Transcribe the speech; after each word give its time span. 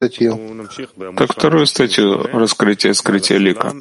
статью. 0.00 0.38
Так 1.16 1.32
вторую 1.32 1.66
статью 1.66 2.22
«Раскрытие 2.32 2.94
скрытия 2.94 3.36
лика». 3.36 3.74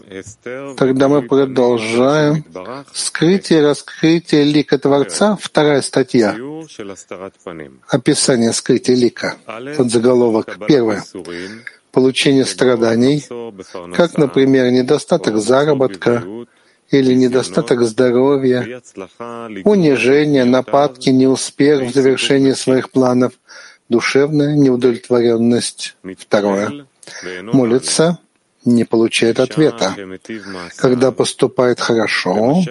Тогда 0.76 1.08
мы 1.08 1.22
продолжаем. 1.22 2.44
Скрытие 2.94 3.62
раскрытие 3.62 4.44
лика 4.44 4.78
Творца, 4.78 5.38
вторая 5.42 5.82
статья. 5.82 6.36
Описание 7.88 8.52
скрытия 8.52 8.96
лика. 8.96 9.38
Подзаголовок. 9.78 10.58
Первое. 10.68 11.04
Получение 11.92 12.46
страданий, 12.46 13.26
как, 13.96 14.18
например, 14.18 14.72
недостаток 14.72 15.38
заработка, 15.38 16.24
или 16.92 17.14
недостаток 17.14 17.84
здоровья, 17.84 18.82
унижение, 19.64 20.44
нападки, 20.44 21.10
неуспех 21.12 21.84
в 21.84 21.94
завершении 21.94 22.54
своих 22.54 22.90
планов, 22.90 23.34
душевная 23.90 24.56
неудовлетворенность. 24.56 25.96
Второе. 26.18 26.86
Молится, 27.42 28.20
не 28.66 28.86
получает 28.86 29.40
ответа. 29.40 29.96
Когда 30.78 31.12
поступает 31.12 31.80
хорошо, 31.80 32.64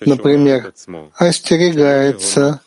например, 0.00 0.72
остерегается 1.16 2.60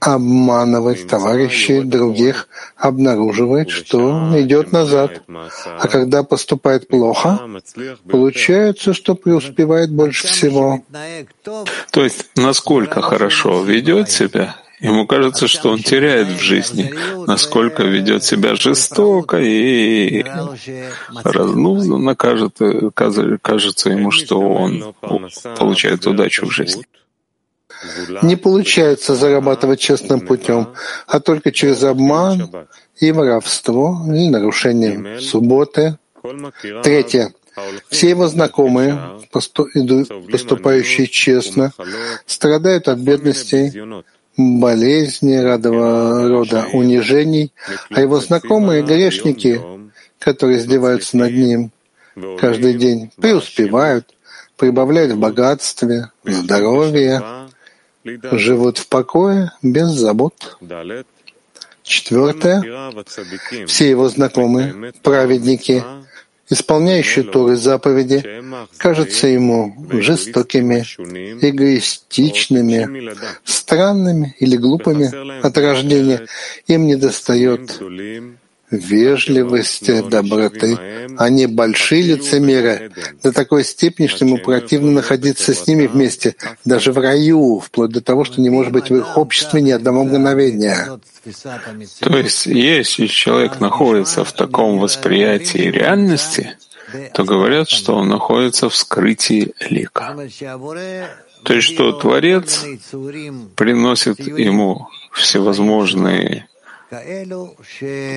обманывать 0.00 1.06
товарищей, 1.06 1.82
других, 1.82 2.48
обнаруживает, 2.76 3.70
что 3.70 4.30
идет 4.40 4.72
назад. 4.72 5.22
А 5.28 5.88
когда 5.88 6.22
поступает 6.22 6.88
плохо, 6.88 7.40
получается, 8.10 8.92
что 8.92 9.14
преуспевает 9.14 9.90
больше 9.90 10.26
всего. 10.26 10.82
То 11.90 12.04
есть, 12.04 12.30
насколько 12.36 13.00
хорошо 13.00 13.62
ведет 13.62 14.10
себя, 14.10 14.56
Ему 14.82 15.06
кажется, 15.06 15.46
что 15.46 15.70
он 15.70 15.78
теряет 15.78 16.26
в 16.26 16.40
жизни, 16.40 16.92
насколько 17.28 17.84
ведет 17.84 18.24
себя 18.24 18.56
жестоко 18.56 19.38
и 19.38 20.24
разнузданно 21.22 22.16
кажется, 22.16 22.90
кажется 22.90 23.90
ему, 23.90 24.10
что 24.10 24.40
он 24.40 24.92
получает 25.56 26.04
удачу 26.04 26.46
в 26.46 26.50
жизни. 26.50 26.84
Не 28.22 28.34
получается 28.34 29.14
зарабатывать 29.14 29.78
честным 29.78 30.20
путем, 30.20 30.74
а 31.06 31.20
только 31.20 31.52
через 31.52 31.84
обман 31.84 32.50
и 32.98 33.12
воровство, 33.12 34.04
и 34.12 34.28
нарушение 34.30 35.20
субботы. 35.20 35.96
Третье. 36.82 37.32
Все 37.88 38.08
его 38.10 38.26
знакомые, 38.26 38.98
поступающие 39.30 41.06
честно, 41.06 41.72
страдают 42.26 42.88
от 42.88 42.98
бедности 42.98 44.04
болезни, 44.36 45.36
радого 45.36 46.28
рода 46.28 46.66
унижений, 46.72 47.52
а 47.90 48.00
его 48.00 48.20
знакомые 48.20 48.82
грешники, 48.82 49.60
которые 50.18 50.58
издеваются 50.58 51.16
над 51.16 51.32
ним 51.32 51.70
каждый 52.38 52.74
день, 52.74 53.10
преуспевают, 53.16 54.14
прибавляют 54.56 55.12
в 55.12 55.18
богатстве, 55.18 56.10
здоровье, 56.24 57.22
живут 58.04 58.78
в 58.78 58.88
покое, 58.88 59.52
без 59.62 59.88
забот. 59.88 60.58
Четвертое. 61.82 62.62
Все 63.66 63.90
его 63.90 64.08
знакомые, 64.08 64.92
праведники, 65.02 65.82
исполняющие 66.52 67.24
Торы 67.24 67.56
заповеди, 67.56 68.42
кажутся 68.76 69.26
ему 69.26 69.74
жестокими, 69.90 70.84
эгоистичными, 71.44 73.12
странными 73.44 74.36
или 74.38 74.56
глупыми 74.56 75.40
от 75.44 75.58
рождения. 75.58 76.26
Им 76.66 76.86
недостает 76.86 77.80
вежливости, 78.72 80.02
доброты. 80.08 80.78
Они 81.18 81.46
большие 81.46 82.02
лицемеры 82.02 82.90
до 83.22 83.32
такой 83.32 83.64
степени, 83.64 84.06
что 84.06 84.24
ему 84.24 84.38
противно 84.38 84.90
находиться 84.90 85.54
с 85.54 85.66
ними 85.66 85.86
вместе, 85.86 86.34
даже 86.64 86.92
в 86.92 86.98
раю, 86.98 87.60
вплоть 87.60 87.90
до 87.90 88.00
того, 88.00 88.24
что 88.24 88.40
не 88.40 88.50
может 88.50 88.72
быть 88.72 88.90
в 88.90 88.96
их 88.96 89.16
обществе 89.16 89.60
ни 89.60 89.70
одного 89.70 90.04
мгновения. 90.04 90.98
То 92.00 92.18
есть, 92.18 92.46
если 92.46 93.06
человек 93.06 93.60
находится 93.60 94.24
в 94.24 94.32
таком 94.32 94.78
восприятии 94.78 95.70
реальности, 95.70 96.56
то 97.14 97.24
говорят, 97.24 97.68
что 97.68 97.94
он 97.94 98.08
находится 98.08 98.68
в 98.68 98.76
скрытии 98.76 99.52
лика. 99.60 100.16
То 101.44 101.54
есть, 101.54 101.68
что 101.68 101.92
Творец 101.92 102.64
приносит 103.56 104.20
ему 104.20 104.88
всевозможные 105.12 106.48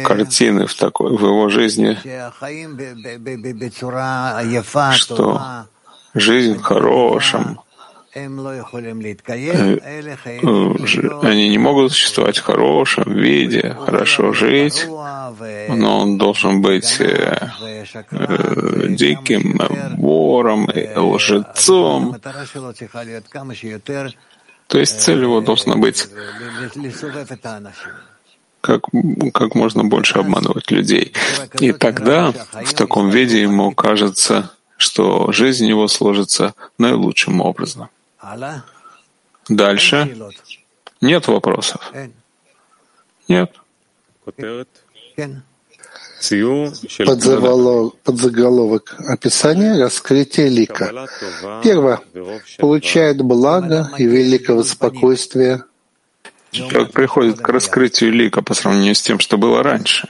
картины 0.06 0.66
в, 0.68 0.76
такой, 0.76 1.16
в 1.16 1.26
его 1.26 1.50
жизни, 1.50 1.98
что 4.94 5.66
жизнь 6.14 6.58
в 6.58 6.62
хорошем, 6.62 7.60
э, 8.14 8.30
они 11.22 11.50
не 11.50 11.58
могут 11.58 11.92
существовать 11.92 12.38
в 12.38 12.44
хорошем 12.44 13.14
виде, 13.14 13.76
хорошо 13.86 14.34
жить, 14.34 14.88
но 14.88 16.00
он 16.00 16.18
должен 16.18 16.62
быть 16.62 17.00
э, 17.00 17.50
э, 18.12 18.88
диким 18.90 19.60
вором, 19.98 20.70
лжецом. 20.96 22.16
То 24.68 24.80
есть 24.80 25.02
цель 25.02 25.22
его 25.22 25.42
должна 25.42 25.76
быть 25.76 26.08
как, 28.66 28.82
как 29.32 29.54
можно 29.54 29.84
больше 29.84 30.18
обманывать 30.18 30.72
людей. 30.72 31.14
И 31.60 31.72
тогда 31.72 32.34
в 32.52 32.74
таком 32.74 33.12
виде 33.12 33.40
ему 33.42 33.72
кажется, 33.74 34.52
что 34.78 35.32
жизнь 35.32 35.68
его 35.68 35.88
сложится 35.88 36.56
наилучшим 36.80 37.42
образом. 37.42 37.90
Дальше. 39.48 40.18
Нет 41.00 41.28
вопросов. 41.28 41.94
Нет. 43.28 43.52
Подзаголовок, 47.06 47.98
подзаголовок 48.04 48.96
описания 48.98 49.78
раскрытия 49.80 50.48
лика. 50.48 51.08
Первое. 51.64 52.00
Получает 52.58 53.22
благо 53.22 53.92
и 54.00 54.06
великого 54.06 54.64
спокойствия 54.64 55.66
Человек 56.56 56.92
приходит 56.92 57.40
к 57.40 57.50
раскрытию 57.50 58.12
лика 58.12 58.42
по 58.42 58.54
сравнению 58.54 58.96
с 58.96 59.02
тем, 59.02 59.20
что 59.20 59.38
было 59.38 59.62
раньше. 59.62 60.08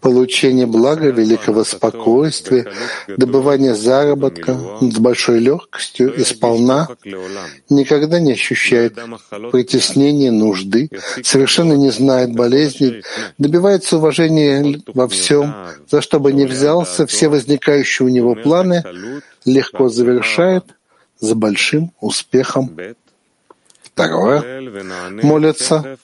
Получение 0.00 0.66
блага, 0.66 1.10
великого 1.10 1.64
спокойствия, 1.64 2.66
добывание 3.08 3.74
заработка 3.74 4.58
с 4.80 4.98
большой 4.98 5.38
легкостью 5.38 6.14
и 6.14 6.24
сполна 6.24 6.88
никогда 7.68 8.18
не 8.18 8.32
ощущает 8.32 8.98
притеснения, 9.52 10.30
нужды, 10.30 10.90
совершенно 11.22 11.74
не 11.74 11.90
знает 11.90 12.32
болезней, 12.34 13.02
добивается 13.38 13.98
уважения 13.98 14.80
во 14.86 15.08
всем, 15.08 15.54
за 15.88 16.00
что 16.00 16.18
бы 16.18 16.32
ни 16.32 16.44
взялся, 16.44 17.06
все 17.06 17.28
возникающие 17.28 18.06
у 18.06 18.08
него 18.08 18.34
планы 18.34 18.82
легко 19.44 19.88
завершает 19.88 20.64
с 21.20 21.32
большим 21.34 21.92
успехом. 22.00 22.76
Второе, 23.94 24.60
молится, 25.22 25.96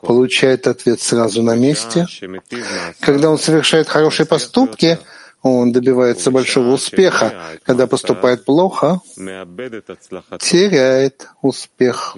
получает 0.00 0.68
ответ 0.68 1.00
сразу 1.00 1.42
на 1.42 1.56
месте. 1.56 2.06
Когда 3.00 3.30
он 3.30 3.38
совершает 3.38 3.88
хорошие 3.88 4.26
поступки, 4.26 5.00
он 5.42 5.72
добивается 5.72 6.30
большого 6.30 6.74
успеха. 6.74 7.58
Когда 7.64 7.88
поступает 7.88 8.44
плохо, 8.44 9.00
теряет 10.38 11.26
успех. 11.42 12.16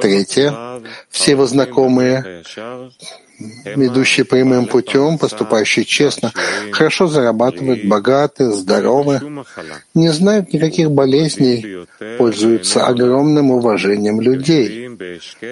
Третье. 0.00 0.82
Все 1.10 1.32
его 1.32 1.46
знакомые 1.46 2.42
идущие 3.38 4.24
прямым 4.24 4.66
путем, 4.66 5.18
поступающие 5.18 5.84
честно, 5.84 6.32
хорошо 6.72 7.06
зарабатывают, 7.06 7.84
богаты, 7.84 8.50
здоровы, 8.52 9.20
не 9.94 10.10
знают 10.10 10.52
никаких 10.52 10.90
болезней, 10.90 11.86
пользуются 12.18 12.86
огромным 12.86 13.50
уважением 13.50 14.20
людей, 14.20 14.83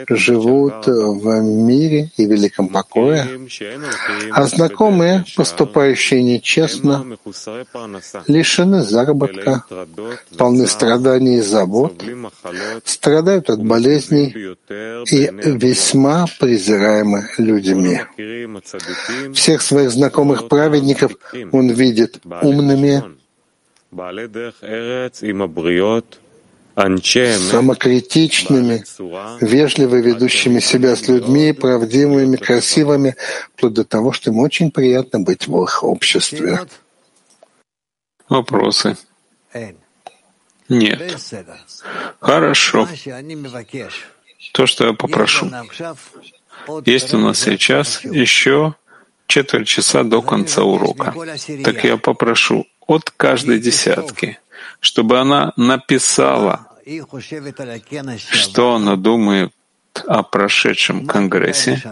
живут 0.08 0.86
в 0.86 1.40
мире 1.40 2.10
и 2.16 2.26
великом 2.26 2.68
покое, 2.68 3.26
а 4.30 4.46
знакомые, 4.46 5.24
поступающие 5.36 6.22
нечестно, 6.22 7.06
лишены 8.26 8.82
заработка, 8.82 9.64
полны 10.36 10.66
страданий 10.66 11.38
и 11.38 11.40
забот, 11.40 12.02
страдают 12.84 13.50
от 13.50 13.64
болезней 13.64 14.56
и 15.10 15.30
весьма 15.50 16.26
презираемы 16.38 17.28
людьми. 17.38 18.00
Всех 19.34 19.62
своих 19.62 19.90
знакомых 19.90 20.48
праведников 20.48 21.12
он 21.52 21.70
видит 21.70 22.20
умными, 22.42 23.02
самокритичными, 26.74 28.84
вежливо 29.40 29.96
ведущими 29.96 30.60
себя 30.60 30.96
с 30.96 31.08
людьми, 31.08 31.52
правдивыми, 31.52 32.36
красивыми, 32.36 33.16
вплоть 33.54 33.74
до 33.74 33.84
того, 33.84 34.12
что 34.12 34.30
им 34.30 34.38
очень 34.38 34.70
приятно 34.70 35.20
быть 35.20 35.46
в 35.46 35.62
их 35.62 35.84
обществе. 35.84 36.60
Вопросы? 38.28 38.96
Нет. 40.68 41.18
Хорошо. 42.20 42.88
То, 44.52 44.66
что 44.66 44.86
я 44.86 44.92
попрошу. 44.92 45.50
Есть 46.86 47.14
у 47.14 47.18
нас 47.18 47.40
сейчас 47.40 48.04
еще 48.04 48.74
четверть 49.26 49.68
часа 49.68 50.02
до 50.02 50.22
конца 50.22 50.62
урока. 50.62 51.14
Так 51.64 51.84
я 51.84 51.96
попрошу 51.96 52.66
от 52.86 53.10
каждой 53.10 53.60
десятки, 53.60 54.38
чтобы 54.80 55.18
она 55.18 55.52
написала, 55.56 56.68
что 58.16 58.74
она 58.74 58.96
думает 58.96 59.52
о 60.06 60.22
прошедшем 60.22 61.06
Конгрессе, 61.06 61.82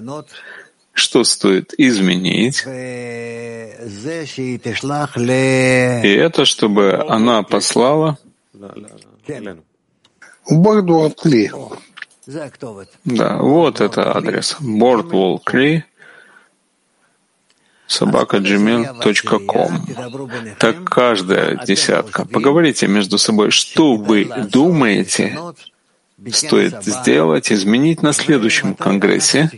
что 0.92 1.24
стоит 1.24 1.74
изменить, 1.78 2.64
и 6.04 6.14
это, 6.16 6.44
чтобы 6.44 7.04
она 7.08 7.42
послала 7.42 8.18
Boardwalk 10.50 11.24
Ли. 11.24 11.50
Да, 13.04 13.38
вот 13.38 13.80
это 13.80 14.16
адрес. 14.16 14.56
Boardwalk 14.60 15.52
Ли 15.52 15.84
собакаджимил.ком. 17.90 19.86
Так 20.58 20.84
каждая 20.84 21.64
десятка. 21.66 22.24
Поговорите 22.24 22.86
между 22.86 23.18
собой, 23.18 23.50
что 23.50 23.96
вы 23.96 24.30
думаете, 24.50 25.36
стоит 26.32 26.84
сделать, 26.84 27.50
изменить 27.50 28.02
на 28.02 28.12
следующем 28.12 28.74
Конгрессе. 28.74 29.50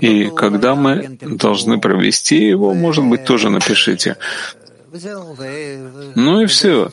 И 0.00 0.30
когда 0.30 0.74
мы 0.76 1.18
должны 1.20 1.80
провести 1.80 2.46
его, 2.46 2.74
может 2.74 3.04
быть, 3.04 3.24
тоже 3.24 3.50
напишите. 3.50 4.16
Ну 6.14 6.40
и 6.40 6.46
все. 6.46 6.90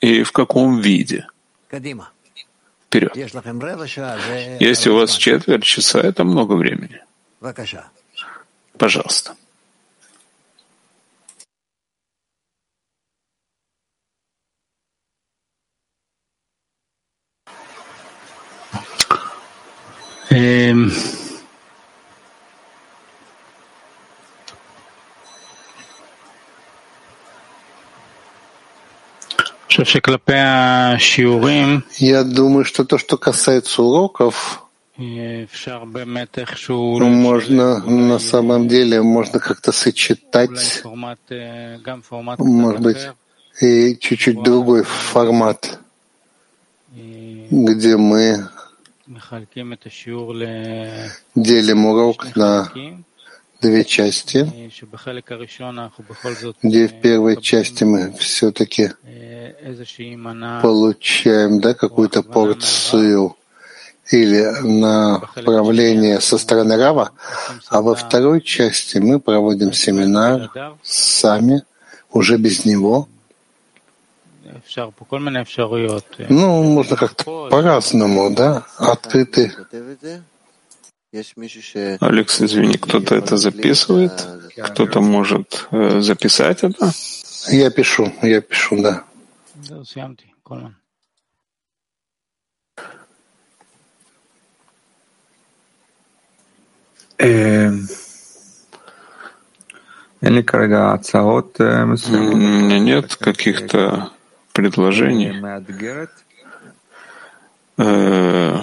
И 0.00 0.22
в 0.22 0.32
каком 0.32 0.80
виде? 0.80 1.26
Вперед. 2.86 3.14
Если 4.60 4.90
у 4.90 4.94
вас 4.96 5.14
четверть 5.14 5.64
часа, 5.64 6.00
это 6.00 6.24
много 6.24 6.54
времени. 6.54 7.02
Пожалуйста. 8.78 9.34
Эм. 20.40 20.90
Я 31.98 32.24
думаю, 32.24 32.64
что 32.64 32.84
то, 32.84 32.96
что 32.98 33.18
касается 33.18 33.82
уроков, 33.82 34.62
можно 37.06 37.78
на 37.86 38.18
самом 38.18 38.68
деле 38.68 39.02
можно 39.02 39.38
как-то 39.38 39.72
сочетать, 39.72 40.82
может 42.38 42.80
быть, 42.80 43.08
и 43.60 43.96
чуть-чуть 43.98 44.42
другой 44.42 44.84
формат, 44.84 45.78
где 46.90 47.96
мы 47.96 48.48
Делим 51.34 51.86
урок 51.86 52.36
на 52.36 52.70
две 53.60 53.84
части, 53.84 54.70
где 56.62 56.86
в 56.86 57.00
первой 57.00 57.42
части 57.42 57.84
мы 57.84 58.12
все-таки 58.12 58.92
получаем 60.62 61.60
да, 61.60 61.74
какую-то 61.74 62.22
порцию 62.22 63.36
или 64.12 64.44
направление 64.62 66.20
со 66.20 66.38
стороны 66.38 66.76
Рава, 66.76 67.10
а 67.68 67.82
во 67.82 67.94
второй 67.96 68.40
части 68.40 68.98
мы 68.98 69.18
проводим 69.18 69.72
семинар 69.72 70.50
сами, 70.84 71.64
уже 72.12 72.38
без 72.38 72.64
него, 72.64 73.08
ну, 76.28 76.62
можно 76.62 76.96
как-то 76.96 77.48
по-разному, 77.50 78.34
да, 78.34 78.66
открыты. 78.76 79.52
Алекс, 82.00 82.40
извини, 82.40 82.76
кто-то 82.76 83.14
это 83.16 83.36
записывает? 83.36 84.12
Кто-то 84.56 85.00
может 85.00 85.66
э, 85.70 86.00
записать 86.00 86.62
это? 86.62 86.92
Я 87.48 87.70
пишу, 87.70 88.12
я 88.22 88.40
пишу, 88.40 88.82
да. 88.82 89.04
У 102.32 102.36
меня 102.36 102.78
нет 102.78 103.16
каких-то 103.16 104.10
предложений. 104.52 105.36
Э, 107.78 108.60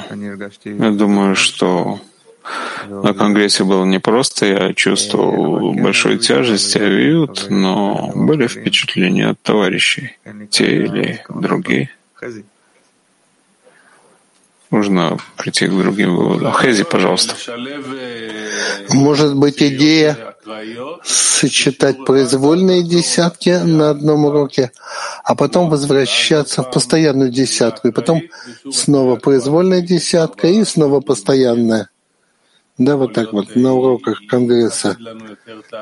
я 0.63 0.91
думаю, 0.91 1.35
что 1.35 1.99
на 2.87 3.13
Конгрессе 3.13 3.63
было 3.63 3.83
непросто, 3.85 4.45
я 4.45 4.73
чувствовал 4.73 5.73
большую 5.73 6.19
тяжесть, 6.19 6.75
авиют, 6.77 7.47
но 7.49 8.11
были 8.15 8.47
впечатления 8.47 9.29
от 9.29 9.41
товарищей, 9.41 10.17
те 10.49 10.83
или 10.83 11.23
другие. 11.29 11.89
Нужно 14.69 15.17
прийти 15.37 15.67
к 15.67 15.71
другим 15.71 16.15
выводам. 16.15 16.53
Хези, 16.53 16.83
пожалуйста. 16.83 17.35
Может 18.89 19.35
быть, 19.35 19.63
идея 19.63 20.35
сочетать 21.03 22.05
произвольные 22.05 22.83
десятки 22.83 23.49
на 23.49 23.91
одном 23.91 24.25
уроке, 24.25 24.71
а 25.23 25.35
потом 25.35 25.69
возвращаться 25.69 26.63
в 26.63 26.71
постоянную 26.71 27.29
десятку, 27.29 27.87
и 27.87 27.91
потом 27.91 28.21
снова 28.71 29.15
произвольная 29.15 29.81
десятка 29.81 30.47
и 30.47 30.63
снова 30.63 31.01
постоянная. 31.01 31.89
Да, 32.77 32.95
вот 32.95 33.13
так 33.13 33.33
вот, 33.33 33.55
на 33.55 33.73
уроках 33.73 34.21
Конгресса. 34.27 34.97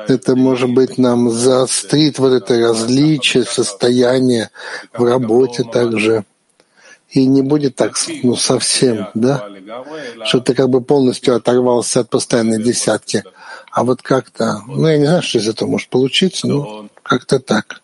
Это, 0.08 0.34
может 0.34 0.70
быть, 0.70 0.96
нам 0.96 1.30
заострит 1.30 2.18
вот 2.18 2.32
это 2.32 2.58
различие, 2.58 3.44
состояние 3.44 4.50
в 4.94 5.04
работе 5.04 5.62
также. 5.62 6.24
И 7.10 7.26
не 7.26 7.42
будет 7.42 7.76
так, 7.76 7.96
ну, 8.22 8.34
совсем, 8.34 9.08
да, 9.14 9.48
что 10.24 10.40
ты 10.40 10.54
как 10.54 10.70
бы 10.70 10.80
полностью 10.80 11.36
оторвался 11.36 12.00
от 12.00 12.10
постоянной 12.10 12.62
десятки. 12.62 13.22
А 13.76 13.84
вот 13.84 14.00
как-то, 14.00 14.62
ну, 14.66 14.88
я 14.88 14.96
не 14.96 15.04
знаю, 15.04 15.20
что 15.20 15.36
из 15.36 15.46
этого 15.46 15.68
может 15.68 15.90
получиться, 15.90 16.46
но 16.46 16.88
как-то 17.02 17.38
так. 17.38 17.82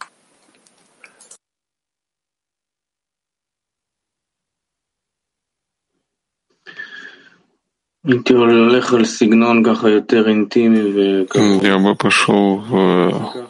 Я 11.63 11.79
бы 11.79 11.95
пошел 11.95 12.57
в, 12.57 13.45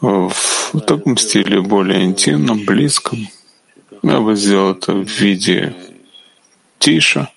в 0.00 0.80
таком 0.86 1.18
стиле 1.18 1.60
более 1.60 2.02
интимном, 2.06 2.64
близком. 2.64 3.28
Я 4.02 4.22
бы 4.22 4.36
сделал 4.36 4.72
это 4.72 4.94
в 4.94 5.06
виде 5.20 5.76
тиша, 6.78 7.30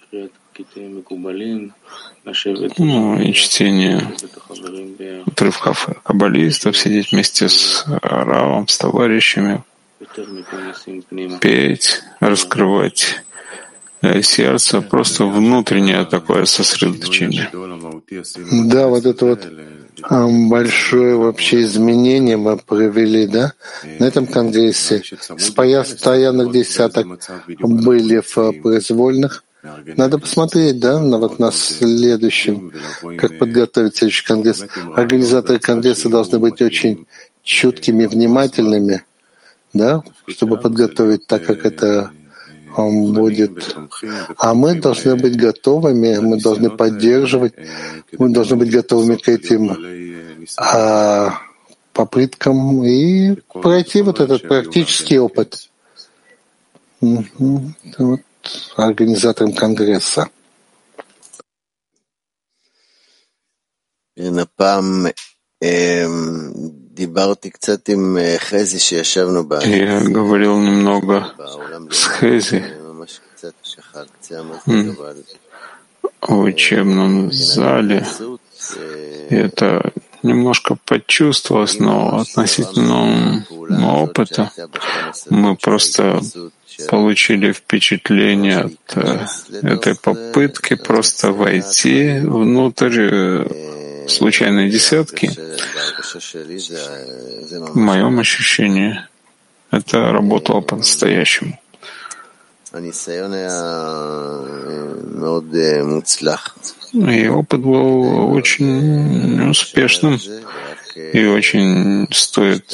ну, 2.77 3.19
и 3.19 3.33
чтение 3.33 4.11
отрывков 5.25 5.89
каббалистов, 6.03 6.77
сидеть 6.77 7.11
вместе 7.11 7.49
с 7.49 7.85
Равом, 8.01 8.67
с 8.67 8.77
товарищами, 8.77 9.63
петь, 11.39 12.01
раскрывать 12.19 13.23
э, 14.01 14.21
сердце, 14.21 14.81
просто 14.81 15.25
внутреннее 15.25 16.05
такое 16.05 16.45
сосредоточение. 16.45 17.49
Да, 18.65 18.87
вот 18.87 19.05
это 19.05 19.25
вот 19.25 19.47
большое 20.49 21.15
вообще 21.15 21.63
изменение 21.63 22.37
мы 22.37 22.57
провели, 22.57 23.27
да, 23.27 23.53
на 23.99 24.05
этом 24.05 24.27
конгрессе. 24.27 25.03
С 25.37 25.49
постоянных 25.51 26.51
десяток 26.51 27.07
были 27.59 28.21
в 28.21 28.53
произвольных, 28.61 29.43
надо 29.61 30.19
посмотреть, 30.19 30.79
да, 30.79 30.99
на 30.99 31.17
вот 31.17 31.39
на 31.39 31.51
следующем, 31.51 32.71
как 33.17 33.37
подготовить 33.37 33.97
следующий 33.97 34.25
конгресс. 34.25 34.65
Организаторы 34.95 35.59
конгресса 35.59 36.09
должны 36.09 36.39
быть 36.39 36.61
очень 36.61 37.07
чуткими, 37.43 38.05
внимательными, 38.05 39.03
да, 39.73 40.01
чтобы 40.27 40.57
подготовить 40.57 41.27
так, 41.27 41.45
как 41.45 41.65
это 41.65 42.11
он 42.75 43.13
будет... 43.13 43.75
А 44.37 44.53
мы 44.53 44.75
должны 44.75 45.15
быть 45.15 45.35
готовыми, 45.35 46.19
мы 46.19 46.39
должны 46.39 46.69
поддерживать, 46.69 47.53
мы 48.17 48.29
должны 48.29 48.55
быть 48.55 48.71
готовыми 48.71 49.15
к 49.15 49.27
этим 49.27 49.75
а, 50.57 51.33
попыткам 51.93 52.83
и 52.85 53.35
пройти 53.61 54.01
вот 54.01 54.21
этот 54.21 54.47
практический 54.47 55.19
опыт. 55.19 55.69
Вот 57.01 58.21
организатором 58.75 59.53
Конгресса. 59.53 60.29
Я 69.65 70.01
говорил 70.01 70.59
немного 70.59 71.33
с 71.91 72.07
Хези 72.07 72.65
в 76.21 76.39
учебном 76.39 77.31
зале. 77.31 78.05
И 79.29 79.35
это 79.35 79.93
немножко 80.23 80.77
почувствовалось, 80.85 81.79
но 81.79 82.19
относительно 82.19 83.45
опыта. 84.03 84.51
мы 85.29 85.55
просто 85.55 86.21
получили 86.87 87.51
впечатление 87.51 88.59
от 88.59 88.97
э, 88.97 89.25
этой 89.63 89.95
попытки 89.95 90.75
просто 90.75 91.31
войти 91.31 92.19
внутрь 92.19 92.99
э, 92.99 94.07
случайной 94.07 94.69
десятки. 94.69 95.31
В 97.71 97.75
моем 97.75 98.19
ощущении 98.19 98.99
это 99.71 100.11
работало 100.11 100.61
по-настоящему. 100.61 101.59
И 106.93 107.27
опыт 107.27 107.59
был 107.61 108.33
очень 108.33 109.49
успешным 109.49 110.19
и 111.13 111.25
очень 111.25 112.07
стоит 112.11 112.65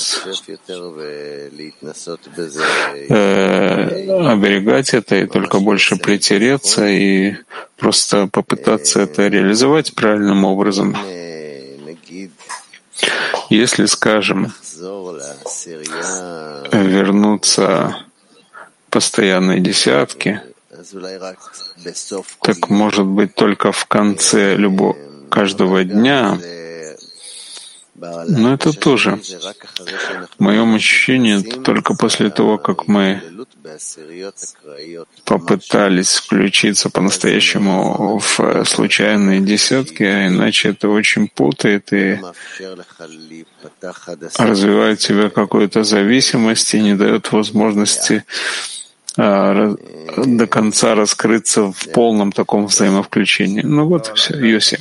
э, 3.10 4.10
оберегать 4.32 4.94
это 4.94 5.16
и 5.16 5.26
только 5.26 5.60
больше 5.60 5.96
притереться 5.98 6.88
и 6.88 7.36
просто 7.78 8.28
попытаться 8.28 9.02
это 9.02 9.28
реализовать 9.28 9.96
правильным 9.96 10.46
образом. 10.46 10.96
Если, 13.50 13.86
скажем, 13.86 14.54
вернуться 16.72 17.96
постоянной 18.90 19.60
десятки, 19.60 20.42
так 22.42 22.70
может 22.70 23.06
быть 23.06 23.36
только 23.36 23.72
в 23.72 23.86
конце 23.86 24.56
любого 24.56 24.96
каждого 25.30 25.84
дня 25.84 26.40
но 27.96 28.54
это 28.54 28.74
тоже, 28.74 29.20
в 30.38 30.40
моем 30.40 30.76
ощущении, 30.76 31.42
только 31.42 31.96
после 31.96 32.30
того, 32.30 32.58
как 32.58 32.88
мы 32.88 33.22
попытались 35.24 36.16
включиться 36.16 36.90
по-настоящему 36.90 38.20
в 38.20 38.66
случайные 38.66 39.42
десятки, 39.42 40.04
а 40.04 40.28
иначе 40.28 40.70
это 40.70 40.90
очень 40.90 41.28
путает 41.30 41.94
и 41.94 42.20
развивает 44.38 45.00
в 45.00 45.04
себе 45.04 45.30
какую-то 45.30 45.84
зависимость 45.84 46.74
и 46.74 46.82
не 46.82 46.96
дает 46.96 47.32
возможности 47.32 48.26
а, 49.18 49.76
до 50.18 50.48
конца 50.48 50.96
раскрыться 50.96 51.72
в 51.72 51.92
полном 51.94 52.32
таком 52.34 52.68
взаимовключении. 52.68 53.62
Ну 53.62 53.88
вот 53.88 54.12
все, 54.16 54.36
Йоси. 54.38 54.80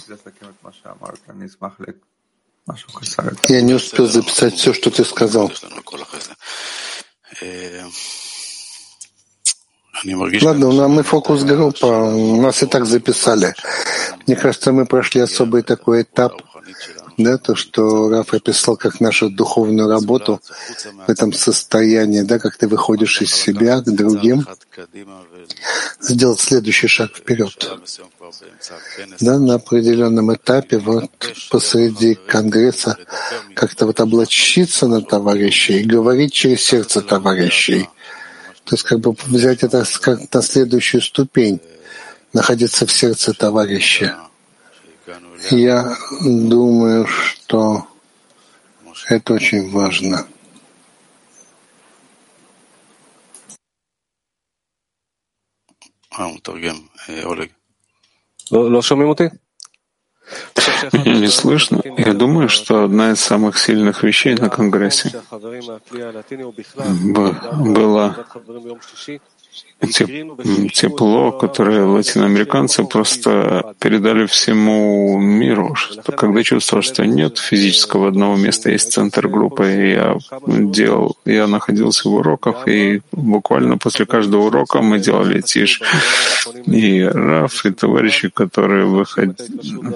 Я 3.48 3.60
не 3.60 3.74
успел 3.74 4.06
записать 4.06 4.54
все, 4.54 4.72
что 4.72 4.90
ты 4.90 5.04
сказал. 5.04 5.52
Ладно, 10.42 10.72
ну, 10.72 10.88
мы 10.88 11.02
фокус-группа, 11.02 12.10
нас 12.10 12.62
и 12.62 12.66
так 12.66 12.86
записали. 12.86 13.54
Мне 14.26 14.36
кажется, 14.36 14.72
мы 14.72 14.86
прошли 14.86 15.20
особый 15.20 15.62
такой 15.62 16.02
этап 16.02 16.42
да, 17.16 17.38
то, 17.38 17.54
что 17.54 18.08
Раф 18.08 18.34
описал 18.34 18.76
как 18.76 19.00
нашу 19.00 19.30
духовную 19.30 19.88
работу 19.88 20.40
в 21.06 21.10
этом 21.10 21.32
состоянии, 21.32 22.22
да, 22.22 22.38
как 22.38 22.56
ты 22.56 22.68
выходишь 22.68 23.22
из 23.22 23.32
себя 23.32 23.80
к 23.80 23.84
другим, 23.84 24.46
сделать 26.00 26.40
следующий 26.40 26.88
шаг 26.88 27.14
вперед. 27.14 27.52
Да, 29.20 29.38
на 29.38 29.54
определенном 29.54 30.34
этапе, 30.34 30.78
вот 30.78 31.10
посреди 31.50 32.14
Конгресса, 32.14 32.96
как-то 33.54 33.86
вот 33.86 34.00
облачиться 34.00 34.86
на 34.86 35.02
товарищей 35.02 35.84
говорить 35.84 36.32
через 36.32 36.62
сердце 36.62 37.00
товарищей. 37.00 37.88
То 38.64 38.74
есть 38.74 38.84
как 38.84 39.00
бы 39.00 39.14
взять 39.26 39.62
это 39.62 39.84
как 40.00 40.32
на 40.32 40.42
следующую 40.42 41.02
ступень, 41.02 41.60
находиться 42.32 42.86
в 42.86 42.92
сердце 42.92 43.32
товарища. 43.34 44.16
Я 45.50 45.96
думаю, 46.22 47.06
что 47.06 47.86
это 49.08 49.34
очень 49.34 49.70
важно. 49.70 50.26
Меня 60.92 61.18
не 61.18 61.28
слышно. 61.28 61.80
Я 61.98 62.14
думаю, 62.14 62.48
что 62.48 62.84
одна 62.84 63.12
из 63.12 63.20
самых 63.20 63.58
сильных 63.58 64.02
вещей 64.02 64.34
на 64.34 64.48
Конгрессе 64.48 65.20
была 67.72 68.26
тепло, 70.72 71.32
которое 71.32 71.84
латиноамериканцы 71.84 72.84
просто 72.84 73.74
передали 73.78 74.26
всему 74.26 75.18
миру. 75.18 75.74
Что, 75.74 76.12
когда 76.12 76.42
чувствовал, 76.42 76.82
что 76.82 77.04
нет 77.04 77.38
физического 77.38 78.08
одного 78.08 78.36
места, 78.36 78.70
есть 78.70 78.92
центр 78.92 79.28
группы, 79.28 79.64
и 79.72 79.90
я 79.92 80.16
делал, 80.46 81.16
я 81.24 81.46
находился 81.46 82.08
в 82.08 82.14
уроках, 82.14 82.68
и 82.68 83.02
буквально 83.12 83.78
после 83.78 84.06
каждого 84.06 84.46
урока 84.46 84.80
мы 84.80 84.98
делали 84.98 85.40
тишь. 85.40 85.80
И 86.66 87.02
Раф, 87.02 87.64
и 87.66 87.70
товарищи, 87.70 88.28
которые 88.28 88.86
выходили, 88.86 89.94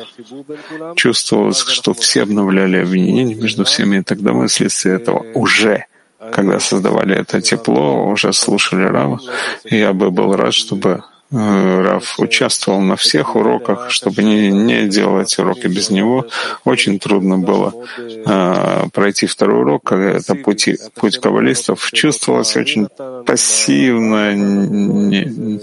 чувствовалось, 0.97 1.61
что 1.61 1.95
все 1.95 2.23
обновляли 2.23 2.77
объединение 2.79 3.37
между 3.37 3.65
всеми, 3.65 3.99
и 3.99 4.03
тогда 4.03 4.33
мы 4.33 4.49
вследствие 4.49 4.97
этого 4.97 5.25
уже 5.35 5.87
когда 6.33 6.59
создавали 6.59 7.17
это 7.17 7.41
тепло, 7.41 8.07
уже 8.09 8.33
слушали 8.33 8.85
Рава. 8.85 9.21
Я 9.65 9.93
бы 9.93 10.11
был 10.11 10.35
рад, 10.35 10.53
чтобы 10.53 11.05
э, 11.31 11.83
Раф 11.83 12.19
участвовал 12.19 12.81
на 12.81 12.97
всех 12.97 13.37
уроках, 13.37 13.91
чтобы 13.91 14.25
не, 14.25 14.51
не 14.51 14.89
делать 14.89 15.39
уроки 15.39 15.69
без 15.69 15.91
него. 15.91 16.27
Очень 16.65 16.99
трудно 16.99 17.39
было 17.39 17.73
э, 17.99 18.89
пройти 18.93 19.27
второй 19.27 19.61
урок, 19.61 19.85
когда 19.85 20.11
это 20.11 20.35
путь, 20.35 20.69
путь 20.95 21.19
каббалистов. 21.19 21.91
Чувствовалось 21.93 22.57
очень 22.57 22.89
пассивно, 23.25 24.35
не, 24.35 25.61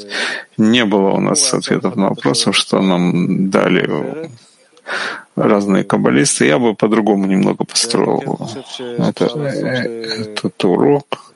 не 0.57 0.85
было 0.85 1.09
у 1.09 1.19
нас 1.19 1.53
ответов 1.53 1.97
на 1.97 2.09
вопросы, 2.09 2.53
что 2.53 2.81
нам 2.81 3.49
дали 3.49 4.29
разные 5.35 5.83
каббалисты, 5.83 6.45
я 6.45 6.59
бы 6.59 6.75
по-другому 6.75 7.25
немного 7.25 7.65
построил 7.65 8.39
это, 8.97 9.25
этот 9.25 10.63
урок. 10.63 11.33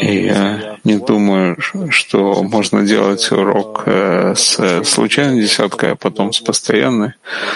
И 0.00 0.24
я 0.26 0.78
не 0.84 0.98
думаю, 0.98 1.56
что 1.90 2.42
можно 2.42 2.86
делать 2.86 3.32
урок 3.32 3.82
э, 3.86 4.34
с 4.36 4.84
случайной 4.84 5.42
десяткой, 5.42 5.92
а 5.92 5.96
потом 5.96 6.32
с 6.32 6.40
постоянной. 6.40 7.14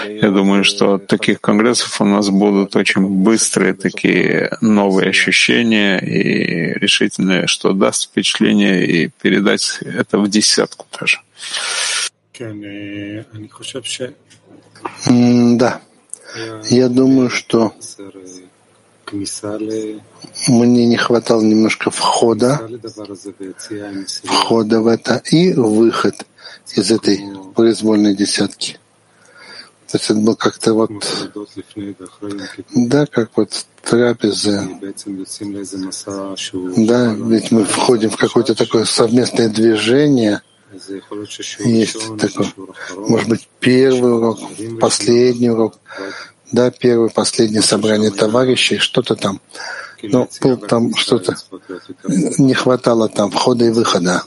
Я 0.08 0.30
думаю, 0.30 0.64
что 0.64 0.94
от 0.94 1.06
таких 1.06 1.40
конгрессов 1.40 2.00
у 2.00 2.04
нас 2.04 2.28
будут 2.28 2.74
очень 2.74 3.06
быстрые 3.06 3.74
такие 3.74 4.50
новые 4.60 5.10
ощущения 5.10 5.98
и 5.98 6.78
решительные, 6.78 7.46
что 7.46 7.72
даст 7.72 8.08
впечатление 8.08 8.84
и 8.84 9.10
передать 9.22 9.78
это 9.80 10.18
в 10.18 10.28
десятку 10.28 10.86
даже. 10.98 11.20
Да. 15.06 15.80
Я 16.68 16.88
думаю, 16.88 17.30
что 17.30 17.74
мне 20.48 20.86
не 20.86 20.96
хватало 20.96 21.42
немножко 21.42 21.90
входа, 21.90 22.68
входа 24.24 24.80
в 24.80 24.86
это 24.86 25.22
и 25.30 25.52
выход 25.52 26.26
из 26.74 26.90
этой 26.90 27.20
произвольной 27.54 28.14
десятки. 28.14 28.78
То 29.88 29.98
есть 29.98 30.10
это 30.10 30.18
был 30.18 30.34
как-то 30.34 30.74
вот, 30.74 30.90
да, 32.74 33.06
как 33.06 33.30
вот 33.36 33.66
трапезы. 33.84 34.68
Да, 36.76 37.14
ведь 37.14 37.52
мы 37.52 37.64
входим 37.64 38.10
в 38.10 38.16
какое-то 38.16 38.56
такое 38.56 38.84
совместное 38.84 39.48
движение. 39.48 40.42
Есть 41.60 42.16
такой, 42.18 42.46
может 42.96 43.28
быть, 43.28 43.48
первый 43.60 44.16
урок, 44.16 44.38
последний 44.80 45.50
урок, 45.50 45.78
да, 46.52 46.70
первое, 46.70 47.08
последнее 47.08 47.62
собрание 47.62 48.10
товарищей, 48.10 48.78
что-то 48.78 49.14
там. 49.14 49.40
Но 50.02 50.28
был 50.42 50.56
там 50.56 50.94
что-то, 50.94 51.36
не 52.38 52.54
хватало 52.54 53.08
там 53.08 53.30
входа 53.30 53.64
и 53.64 53.70
выхода. 53.70 54.22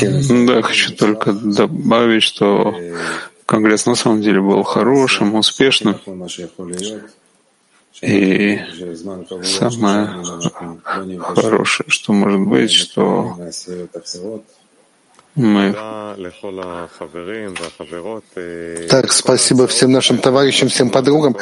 Да, 0.00 0.62
хочу 0.62 0.94
только 0.96 1.32
добавить, 1.32 2.22
что 2.22 2.74
Конгресс 3.50 3.84
на 3.84 3.96
самом 3.96 4.22
деле 4.22 4.40
был 4.40 4.62
хорошим, 4.62 5.34
успешным. 5.34 5.96
И 8.00 8.60
самое 9.42 10.22
хорошее, 11.18 11.88
что 11.88 12.12
может 12.12 12.40
быть, 12.42 12.70
что 12.70 13.36
мы... 15.34 15.74
Так, 18.88 19.12
спасибо 19.12 19.66
всем 19.66 19.92
нашим 19.92 20.18
товарищам, 20.18 20.68
всем 20.68 20.90
подругам. 20.90 21.36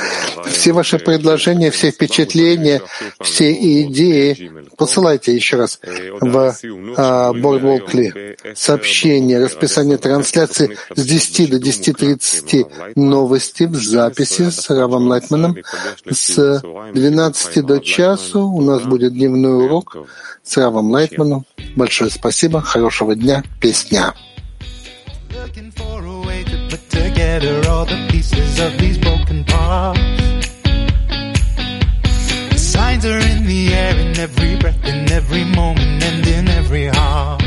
Все 0.47 0.73
ваши 0.73 0.99
предложения, 0.99 1.71
все 1.71 1.91
впечатления, 1.91 2.83
все 3.21 3.53
идеи 3.53 4.51
посылайте 4.79 5.35
еще 5.35 5.57
раз 5.57 5.81
в 6.21 6.55
а, 6.97 7.33
Бордволкли 7.33 8.37
сообщение, 8.55 9.45
расписание 9.45 9.99
трансляции 9.99 10.79
с 10.95 11.05
10 11.05 11.51
до 11.51 11.57
10.30 11.59 12.95
новости 12.95 13.65
в 13.65 13.75
записи 13.75 14.51
с 14.51 14.71
Равом 14.71 15.09
Лайтманом. 15.09 15.57
С 16.09 16.63
12 16.95 17.67
до 17.67 17.81
часу 17.81 18.47
у 18.47 18.63
нас 18.63 18.83
будет 18.83 19.15
дневной 19.15 19.65
урок 19.65 19.97
с 20.45 20.57
Равом 20.57 20.91
Лайтманом. 20.91 21.45
Большое 21.77 22.11
спасибо, 22.11 22.63
хорошего 22.63 23.15
дня, 23.15 23.43
песня. 23.78 24.14
Signs 32.56 33.06
are 33.06 33.20
in 33.20 33.46
the 33.46 33.74
air 33.74 33.96
in 33.98 34.20
every 34.20 34.56
breath, 34.58 34.86
in 34.86 35.12
every 35.12 35.44
moment, 35.46 36.04
and 36.04 36.28
in 36.28 36.48
every 36.50 36.88
heart. 36.88 37.42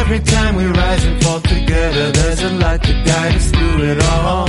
Every 0.00 0.20
time 0.20 0.54
we 0.56 0.66
rise 0.66 1.04
and 1.04 1.22
fall 1.22 1.40
together, 1.40 2.12
there's 2.12 2.42
a 2.42 2.50
light 2.50 2.82
to 2.82 2.92
guide 3.04 3.34
us 3.34 3.50
through 3.50 3.82
it 3.84 4.02
all 4.02 4.48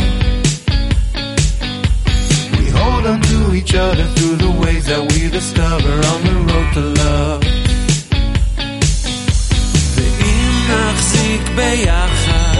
hold 2.77 3.07
on 3.07 3.21
to 3.21 3.53
each 3.53 3.73
other 3.75 4.05
through 4.15 4.35
the 4.35 4.51
ways 4.61 4.85
that 4.85 5.01
we 5.11 5.29
discover 5.29 5.93
on 6.11 6.19
the 6.27 6.35
road 6.47 6.73
to 6.73 6.81
love. 7.03 7.40
נחזיק 11.31 11.49
ביחד 11.55 12.55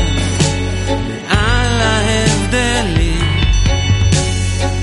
מעל 1.28 1.82
ההבדלים 1.82 3.42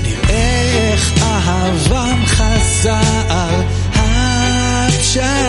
נראה 0.01 0.61
איך 0.91 1.13
אהבם 1.21 2.25
חזה 2.25 2.93
על 3.29 3.61
הפשעים 4.85 5.45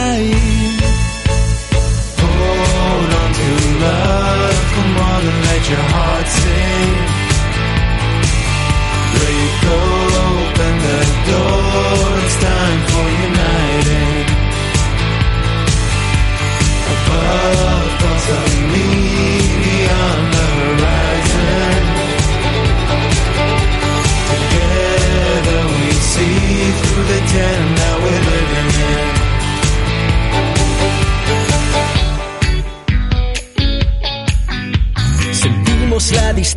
Hold 2.18 3.12
on 3.22 3.30
to 3.38 3.50
love, 3.84 4.58
come 4.74 4.96
on 5.10 5.22
and 5.30 5.40
let 5.46 5.62
your 5.70 5.84
heart 5.92 6.28
sing 6.40 6.89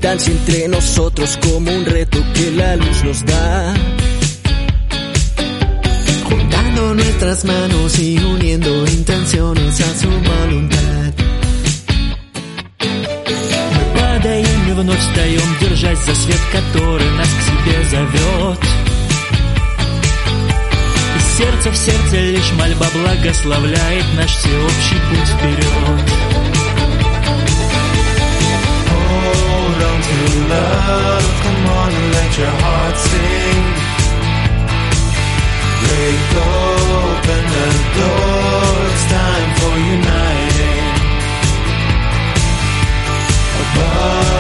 Distancia 0.04 0.34
entre 0.34 0.68
nosotros 0.68 1.38
como 1.40 1.70
un 1.72 1.86
reto 1.86 2.18
que 2.34 2.50
la 2.50 2.76
luz 2.76 3.02
nos 3.04 3.24
da. 3.24 3.74
Juntando 6.28 6.94
nuestras 6.94 7.42
manos 7.46 7.98
y 7.98 8.18
uniendo 8.18 8.86
intenciones 8.86 9.80
a 9.80 9.98
su 9.98 10.10
voluntad. 10.10 11.14
Мы 13.74 13.98
падаем 13.98 14.68
и 14.68 14.72
вновь 14.72 14.98
встаем, 14.98 15.56
держась 15.60 16.04
за 16.04 16.14
свет, 16.14 16.40
который 16.52 17.10
нас 17.12 17.28
к 17.28 17.42
себе 17.48 17.84
зовет. 17.88 18.58
И 21.16 21.38
сердце 21.38 21.70
в 21.70 21.76
сердце 21.76 22.16
лишь 22.30 22.52
мольба 22.58 22.88
благословляет 22.92 24.04
наш 24.18 24.30
всеобщий 24.36 24.98
путь 25.08 25.28
вперед. 25.28 26.33
love, 30.48 31.26
come 31.44 31.66
on 31.78 31.90
and 31.92 32.08
let 32.16 32.30
your 32.38 32.54
heart 32.62 32.96
sing. 33.08 33.64
Break 35.82 36.20
open 36.44 37.42
the 37.56 37.68
door, 37.98 38.72
it's 38.90 39.04
time 39.18 39.50
for 39.58 39.74
uniting. 39.94 40.84
Above 43.62 44.33